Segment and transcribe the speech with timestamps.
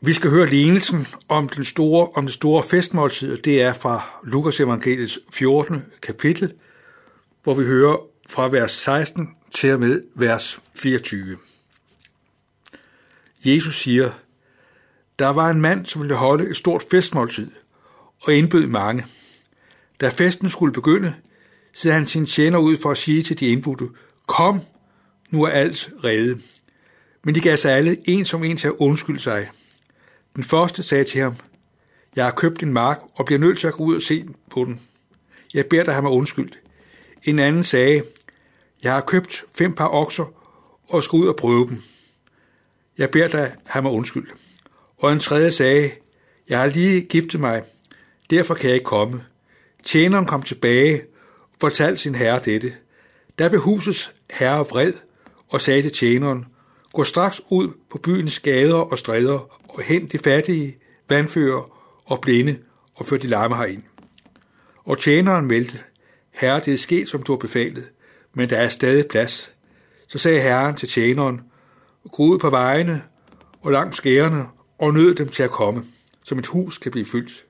[0.00, 4.60] Vi skal høre lignelsen om, den store, om det store festmåltid, det er fra Lukas
[4.60, 5.82] evangeliets 14.
[6.02, 6.52] kapitel,
[7.42, 7.96] hvor vi hører
[8.28, 11.36] fra vers 16 til og med vers 24.
[13.44, 14.10] Jesus siger,
[15.18, 17.50] der var en mand, som ville holde et stort festmåltid,
[18.22, 19.06] og indbød mange.
[20.00, 21.14] Da festen skulle begynde,
[21.74, 23.88] sendte han sin tjener ud for at sige til de indbudte,
[24.26, 24.60] kom,
[25.30, 26.42] nu er alt reddet.
[27.24, 29.48] Men de gav sig alle en som en til at undskylde sig.
[30.36, 31.36] Den første sagde til ham,
[32.16, 34.64] jeg har købt en mark og bliver nødt til at gå ud og se på
[34.64, 34.80] den.
[35.54, 36.58] Jeg beder dig have mig undskyldt.
[37.22, 38.02] En anden sagde,
[38.82, 40.24] jeg har købt fem par okser
[40.88, 41.82] og skal ud og prøve dem.
[42.98, 44.28] Jeg beder dig have mig undskyld.
[44.98, 45.90] Og en tredje sagde,
[46.48, 47.62] jeg har lige giftet mig,
[48.30, 49.24] derfor kan jeg ikke komme.
[49.84, 51.02] Tjeneren kom tilbage
[51.42, 52.74] og fortalte sin herre dette.
[53.38, 54.92] Der blev husets herre vred
[55.48, 56.46] og sagde til tjeneren,
[56.92, 62.58] gå straks ud på byens gader og stræder og hent de fattige, vandfører og blinde
[62.94, 63.82] og før de larme herind.
[64.84, 65.78] Og tjeneren meldte,
[66.30, 67.84] herre, det er sket, som du har befalet,
[68.34, 69.52] men der er stadig plads.
[70.08, 71.40] Så sagde herren til tjeneren,
[72.12, 73.02] gå ud på vejene
[73.62, 74.46] og langs skærene
[74.78, 75.84] og nød dem til at komme,
[76.24, 77.44] så mit hus kan blive fyldt.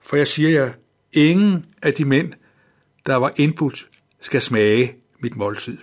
[0.00, 0.72] For jeg siger jer,
[1.12, 2.32] ingen af de mænd,
[3.06, 3.88] der var indbudt,
[4.20, 5.78] skal smage mit måltid.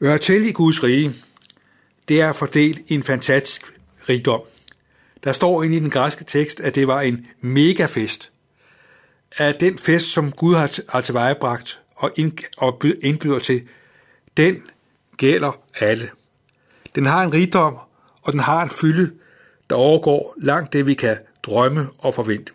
[0.00, 1.14] Hør til i Guds rige,
[2.08, 3.62] det er fordelt i en fantastisk
[4.08, 4.40] rigdom.
[5.24, 8.32] Der står inde i den græske tekst, at det var en megafest.
[9.36, 10.54] At den fest, som Gud
[10.88, 12.12] har tilvejebragt og
[13.02, 13.68] indbyder til,
[14.36, 14.62] den
[15.16, 16.10] gælder alle.
[16.94, 17.78] Den har en rigdom,
[18.22, 19.12] og den har en fylde,
[19.70, 22.52] der overgår langt det, vi kan drømme og forvente.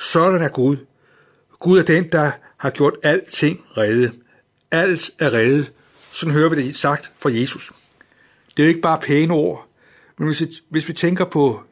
[0.00, 0.76] Sådan er Gud.
[1.58, 4.12] Gud er den, der har gjort alting redde.
[4.70, 5.72] Alt er reddet.
[6.12, 7.72] Sådan hører vi det sagt fra Jesus.
[8.56, 9.68] Det er jo ikke bare pæne ord,
[10.18, 11.62] men hvis vi, hvis vi tænker på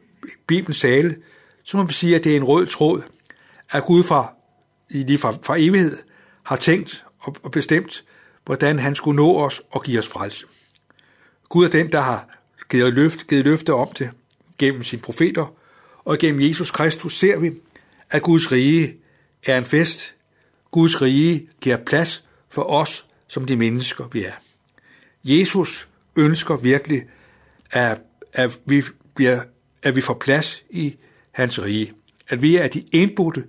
[0.46, 1.16] Bibelens sale,
[1.64, 3.02] så må vi sige, at det er en rød tråd,
[3.70, 4.34] at Gud fra,
[4.90, 5.96] lige fra, fra evighed
[6.42, 8.04] har tænkt og bestemt,
[8.44, 10.46] hvordan han skulle nå os og give os frelse.
[11.48, 12.28] Gud er den, der har
[12.70, 14.10] givet løfte, givet løfte om det
[14.58, 15.54] gennem sine profeter,
[16.04, 17.52] og gennem Jesus Kristus ser vi,
[18.10, 18.96] at Guds rige
[19.46, 20.14] er en fest.
[20.70, 24.32] Guds rige giver plads for os som de mennesker, vi er.
[25.24, 27.02] Jesus ønsker virkelig,
[27.70, 28.00] at,
[28.32, 28.82] at, vi,
[29.14, 29.40] bliver,
[29.82, 30.96] at vi får plads i
[31.32, 31.92] hans rige.
[32.28, 33.44] At vi er de indbudte,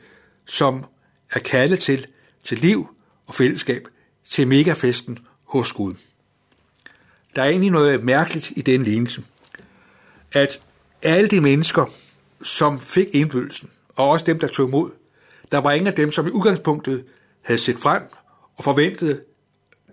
[0.46, 0.86] som
[1.34, 2.08] er kaldet til,
[2.44, 2.88] til liv
[3.28, 3.88] og fællesskab,
[4.26, 5.94] til megafesten hos Gud.
[7.36, 9.24] Der er egentlig noget mærkeligt i den lignelse,
[10.32, 10.62] at
[11.04, 11.86] alle de mennesker,
[12.44, 14.92] som fik indbydelsen, og også dem, der tog imod,
[15.52, 17.06] der var ingen af dem, som i udgangspunktet
[17.42, 18.04] havde set frem
[18.56, 19.24] og forventet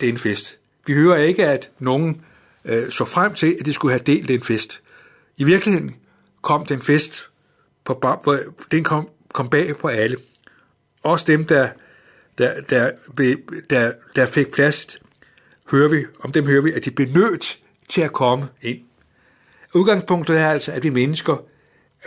[0.01, 0.59] den fest.
[0.87, 2.25] Vi hører ikke, at nogen
[2.65, 4.81] øh, så frem til, at de skulle have delt den fest.
[5.37, 5.94] I virkeligheden
[6.43, 7.31] kom den fest,
[7.84, 8.37] på, på,
[8.71, 10.16] den kom, kom bag på alle.
[11.03, 11.69] Også dem, der,
[12.38, 12.91] der, der,
[13.71, 14.98] der, der fik plads,
[15.71, 18.78] hører vi, om dem hører vi, at de blev nødt til at komme ind.
[19.75, 21.44] Udgangspunktet er altså, at vi mennesker,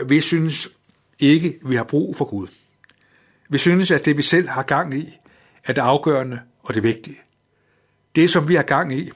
[0.06, 0.70] vi synes
[1.20, 2.48] ikke, vi har brug for Gud.
[3.50, 5.20] Vi synes, at det vi selv har gang i,
[5.64, 7.18] er det afgørende og det vigtige.
[8.16, 9.12] Det, som vi har gang i,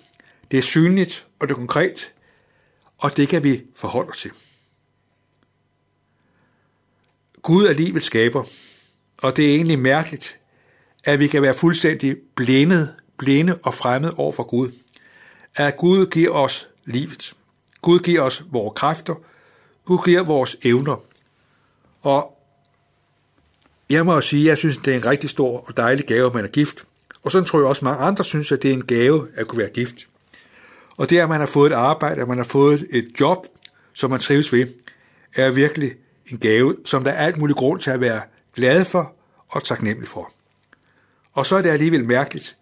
[0.51, 2.13] det er synligt og det er konkret,
[2.97, 4.31] og det kan vi forholde os til.
[7.41, 8.43] Gud er livets skaber,
[9.17, 10.39] og det er egentlig mærkeligt,
[11.03, 14.71] at vi kan være fuldstændig blændet, blinde og fremmed over for Gud.
[15.55, 17.33] At Gud giver os livet.
[17.81, 19.15] Gud giver os vores kræfter.
[19.85, 21.03] Gud giver vores evner.
[22.01, 22.37] Og
[23.89, 26.33] jeg må sige, at jeg synes, det er en rigtig stor og dejlig gave, at
[26.33, 26.83] man er gift.
[27.23, 29.47] Og sådan tror jeg også, at mange andre synes, at det er en gave at
[29.47, 30.07] kunne være gift.
[30.97, 33.47] Og det, at man har fået et arbejde, at man har fået et job,
[33.93, 34.67] som man trives ved,
[35.35, 35.93] er virkelig
[36.25, 38.21] en gave, som der er alt muligt grund til at være
[38.55, 39.15] glad for
[39.49, 40.31] og taknemmelig for.
[41.33, 42.57] Og så er det alligevel mærkeligt,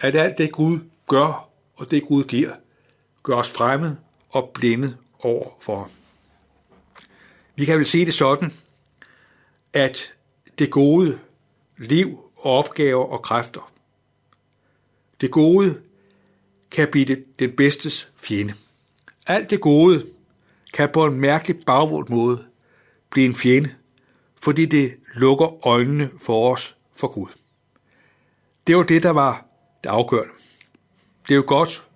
[0.00, 2.52] at alt det Gud gør, og det Gud giver,
[3.22, 3.96] gør os fremmed
[4.28, 5.90] og blinde over for.
[7.56, 8.52] Vi kan vel sige det sådan,
[9.72, 10.12] at
[10.58, 11.18] det gode
[11.78, 13.72] liv og opgaver og kræfter,
[15.20, 15.80] det gode
[16.70, 18.54] kan blive den bedstes fjende.
[19.26, 20.06] Alt det gode
[20.74, 22.44] kan på en mærkelig bagvort måde
[23.10, 23.74] blive en fjende,
[24.40, 27.28] fordi det lukker øjnene for os for Gud.
[28.66, 29.46] Det var det, der var
[29.84, 30.34] det afgørende.
[31.22, 31.86] Det er jo godt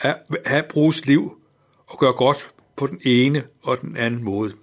[0.00, 0.16] at
[0.46, 1.40] have bruges liv
[1.86, 4.54] og gøre godt på den ene og den anden måde.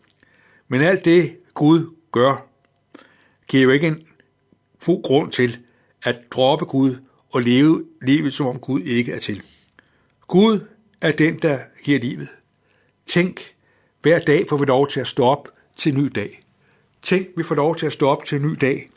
[0.68, 2.48] Men alt det, Gud gør,
[3.48, 4.08] giver jo ikke en
[4.80, 5.60] fuld grund til
[6.04, 6.96] at droppe Gud
[7.34, 9.44] og leve livet, som om Gud ikke er til.
[10.28, 10.60] Gud
[11.02, 12.28] er den, der giver livet.
[13.06, 13.56] Tænk,
[14.02, 16.44] hver dag får vi lov til at stå op til en ny dag.
[17.02, 18.90] Tænk, vi får lov til at stå op til en ny dag,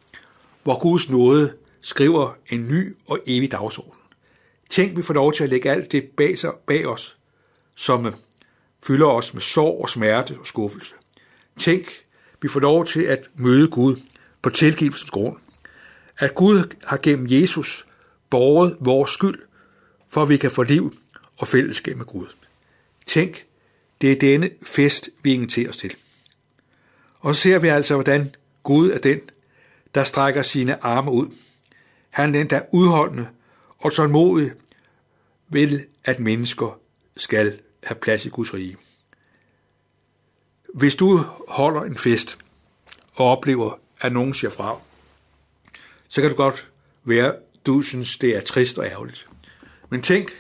[0.63, 4.01] hvor Guds nåde skriver en ny og evig dagsorden.
[4.71, 7.19] Tænk, vi får lov til at lægge alt det bag, sig, bag os,
[7.75, 8.15] som
[8.87, 10.95] fylder os med sorg og smerte og skuffelse.
[11.59, 11.87] Tænk,
[12.43, 13.97] vi får lov til at møde Gud
[14.43, 15.37] på tilgivelsens grund.
[16.19, 17.87] At Gud har gennem Jesus
[18.37, 19.43] båret vores skyld,
[20.09, 20.95] for at vi kan få liv
[21.37, 22.27] og fællesskab med Gud.
[23.07, 23.47] Tænk,
[24.01, 25.95] det er denne fest, vi inviterer os til.
[27.21, 29.21] Og så ser vi altså, hvordan Gud er den,
[29.95, 31.27] der strækker sine arme ud.
[32.11, 33.29] Han er den, der er udholdende
[33.79, 34.53] og tålmodig
[35.49, 36.81] vil, at mennesker
[37.17, 38.77] skal have plads i Guds rige.
[40.75, 41.17] Hvis du
[41.49, 42.39] holder en fest
[43.15, 44.81] og oplever, at nogen siger fra,
[46.09, 46.71] så kan det godt
[47.05, 47.35] være,
[47.67, 49.29] du synes, det er trist og ærgerligt.
[49.91, 50.31] Men tænk,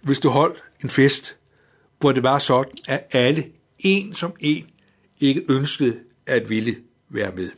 [0.00, 1.36] hvis du holdt en fest,
[1.98, 4.70] hvor det var sådan, at alle, en som en,
[5.20, 6.76] ikke ønskede at ville
[7.08, 7.50] være med.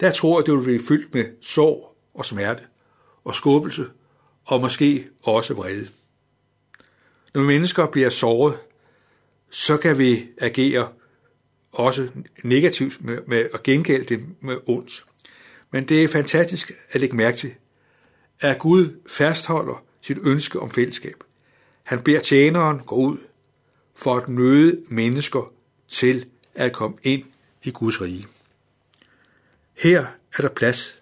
[0.00, 2.62] Der tror jeg, det vil blive fyldt med sorg og smerte
[3.24, 3.86] og skubbelse
[4.44, 5.88] og måske også vrede.
[7.34, 8.58] Når mennesker bliver såret,
[9.50, 10.88] så kan vi agere
[11.72, 12.08] også
[12.42, 15.04] negativt med, med at gengælde det med ondt.
[15.70, 17.54] Men det er fantastisk at lægge mærke til,
[18.44, 21.24] at Gud fastholder sit ønske om fællesskab.
[21.84, 23.18] Han beder tjeneren gå ud
[23.94, 25.52] for at møde mennesker
[25.88, 27.24] til at komme ind
[27.62, 28.26] i Guds rige.
[29.74, 30.06] Her
[30.36, 30.98] er der plads.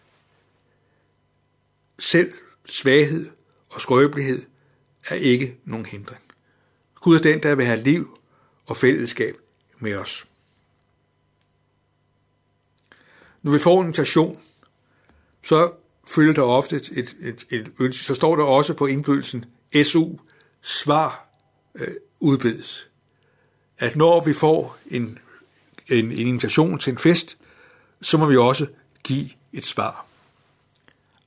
[1.99, 2.33] Selv
[2.65, 3.31] svaghed
[3.71, 4.43] og skrøbelighed
[5.09, 6.23] er ikke nogen hindring.
[6.94, 8.19] Gud er den, der vil have liv
[8.67, 9.37] og fællesskab
[9.79, 10.27] med os.
[13.43, 14.41] Når vi får en invitation,
[15.43, 15.73] så
[16.07, 18.05] følger der ofte et, et, et, et ønske.
[18.05, 19.45] Så står der også på indbydelsen
[19.85, 20.09] SU,
[20.63, 21.27] svar
[21.75, 22.89] øh, udbedes.
[23.79, 25.19] At når vi får en,
[25.89, 27.37] en, en invitation til en fest,
[28.03, 28.67] så må vi også
[29.03, 30.07] give et svar.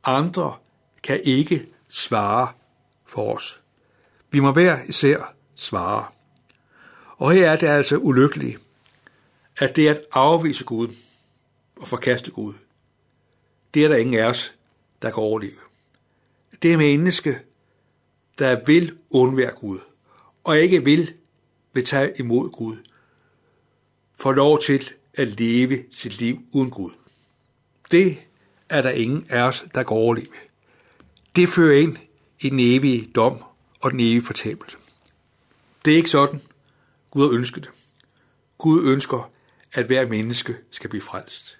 [0.03, 0.55] Andre
[1.03, 2.47] kan ikke svare
[3.05, 3.61] for os.
[4.31, 6.05] Vi må hver især svare.
[7.17, 8.59] Og her er det altså ulykkeligt,
[9.57, 10.87] at det at afvise Gud
[11.75, 12.53] og forkaste Gud.
[13.73, 14.54] Det er der ingen af os,
[15.05, 15.59] der kan overleve.
[16.61, 17.39] Det er menneske,
[18.39, 19.79] der vil undvære Gud,
[20.43, 21.13] og ikke vil,
[21.73, 22.77] vil tage imod Gud,
[24.19, 26.91] får lov til at leve sit liv uden Gud.
[27.91, 28.17] Det
[28.69, 30.27] er der ingen af os, der kan overleve.
[31.35, 31.97] Det fører ind
[32.39, 33.43] i den evige dom
[33.81, 34.77] og den evige fortabelse.
[35.85, 36.41] Det er ikke sådan,
[37.11, 37.71] Gud har ønsket det.
[38.57, 39.31] Gud ønsker,
[39.73, 41.59] at hver menneske skal blive frelst.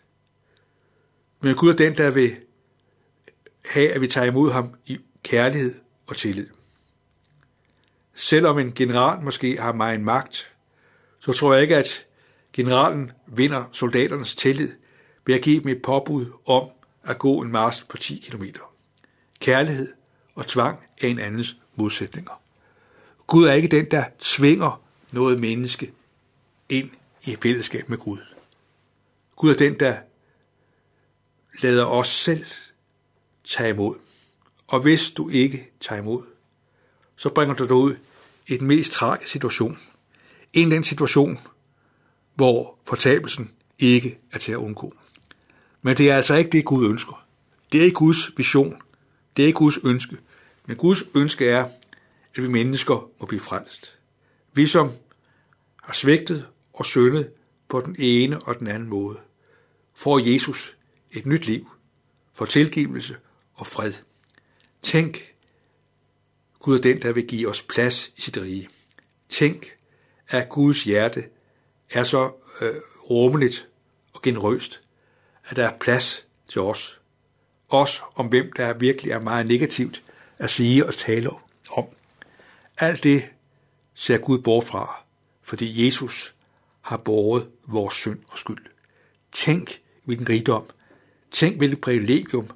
[1.41, 2.35] Men Gud er den, der vil
[3.75, 5.75] have, at vi tager imod ham i kærlighed
[6.07, 6.47] og tillid.
[8.13, 10.51] Selvom en general måske har meget magt,
[11.19, 12.05] så tror jeg ikke, at
[12.53, 14.71] generalen vinder soldaternes tillid
[15.25, 16.69] ved at give dem et påbud om
[17.03, 18.43] at gå en march på 10 km.
[19.39, 19.93] Kærlighed
[20.35, 22.41] og tvang er en andens modsætninger.
[23.27, 24.81] Gud er ikke den, der tvinger
[25.11, 25.93] noget menneske
[26.69, 26.89] ind
[27.23, 28.19] i fællesskab med Gud.
[29.35, 29.97] Gud er den, der
[31.61, 32.45] lader os selv
[33.45, 33.95] tag imod.
[34.67, 36.23] Og hvis du ikke tager imod,
[37.15, 37.95] så bringer du dig ud
[38.47, 39.79] i den mest tragiske situation.
[40.53, 41.39] En den situation,
[42.35, 44.93] hvor fortabelsen ikke er til at undgå.
[45.81, 47.25] Men det er altså ikke det, Gud ønsker.
[47.71, 48.81] Det er ikke Guds vision.
[49.37, 50.17] Det er ikke Guds ønske.
[50.65, 51.65] Men Guds ønske er,
[52.35, 53.97] at vi mennesker må blive frelst.
[54.53, 54.91] Vi som
[55.83, 57.31] har svigtet og syndet
[57.69, 59.17] på den ene og den anden måde,
[59.95, 60.77] får Jesus
[61.11, 61.69] et nyt liv,
[62.33, 63.15] får tilgivelse
[63.55, 63.93] og fred.
[64.81, 65.33] Tænk,
[66.59, 68.69] Gud er den, der vil give os plads i sit rige.
[69.29, 69.77] Tænk,
[70.29, 71.23] at Guds hjerte
[71.91, 72.31] er så
[72.61, 72.75] øh,
[73.09, 73.67] rummeligt
[74.13, 74.81] og generøst,
[75.45, 77.01] at der er plads til os.
[77.69, 80.03] Os om hvem der virkelig er meget negativt
[80.37, 81.29] at sige og tale
[81.71, 81.85] om.
[82.77, 83.23] Alt det
[83.93, 85.03] ser Gud bort fra,
[85.41, 86.35] fordi Jesus
[86.81, 88.65] har båret vores synd og skyld.
[89.31, 90.69] Tænk, hvilken rigdom.
[91.31, 92.49] Tænk, hvilket privilegium,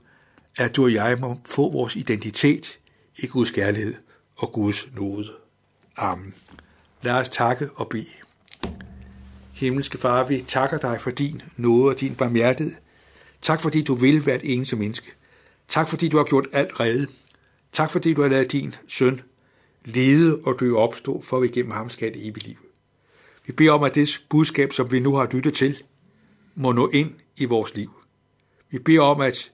[0.60, 2.80] at du og jeg må få vores identitet
[3.18, 3.96] i Guds kærlighed
[4.38, 5.32] og Guds nåde.
[5.98, 6.34] Amen.
[7.01, 8.06] Lad os takke og bede.
[9.54, 12.75] Himmelske Far, vi takker dig for din nåde og din barmhjertighed.
[13.42, 15.12] Tak fordi du vil være et eneste menneske.
[15.68, 17.08] Tak fordi du har gjort alt redde.
[17.72, 19.22] Tak fordi du har lavet din søn
[19.86, 22.58] lede og dø opstå, for at vi gennem ham skal et evigt liv.
[23.46, 25.84] Vi beder om, at det budskab, som vi nu har lyttet til,
[26.56, 27.92] må nå ind i vores liv.
[28.70, 29.51] Vi beder om, at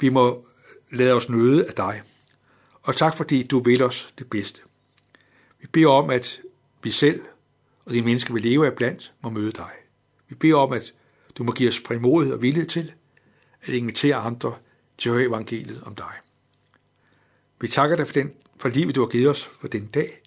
[0.00, 0.46] vi må
[0.90, 2.02] lade os nøde af dig.
[2.82, 4.60] Og tak fordi du vil os det bedste.
[5.60, 6.40] Vi beder om, at
[6.82, 7.20] vi selv
[7.84, 9.70] og de mennesker, vi lever af blandt, må møde dig.
[10.28, 10.94] Vi beder om, at
[11.38, 12.92] du må give os frimodighed og villighed til
[13.62, 14.54] at invitere andre
[14.98, 16.12] til at høre evangeliet om dig.
[17.60, 20.20] Vi takker dig for, den, for livet, du har givet os for den dag.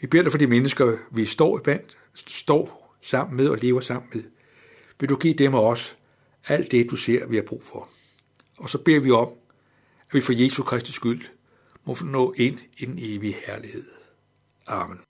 [0.00, 4.10] Vi beder dig for de mennesker, vi står, blandt, står sammen med og lever sammen
[4.14, 4.22] med.
[5.00, 5.96] Vil du give dem og os
[6.46, 7.88] alt det, du ser, vi har brug for.
[8.58, 9.28] Og så beder vi om,
[10.08, 11.24] at vi for Jesu Kristi skyld
[11.84, 13.84] må nå ind i den evige herlighed.
[14.66, 15.00] Amen.